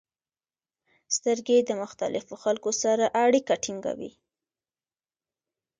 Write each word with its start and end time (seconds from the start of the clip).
•سترګې 1.15 1.57
د 1.63 1.71
مختلفو 1.81 2.33
خلکو 2.43 2.71
سره 2.83 3.05
اړیکه 3.23 3.53
ټینګوي. 3.63 4.11